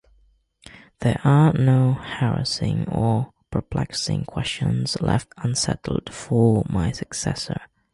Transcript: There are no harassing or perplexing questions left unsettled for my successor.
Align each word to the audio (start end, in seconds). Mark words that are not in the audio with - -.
There 1.01 1.21
are 1.23 1.53
no 1.53 1.93
harassing 1.93 2.89
or 2.89 3.31
perplexing 3.51 4.25
questions 4.25 4.99
left 4.99 5.29
unsettled 5.37 6.11
for 6.11 6.65
my 6.67 6.91
successor. 6.91 7.61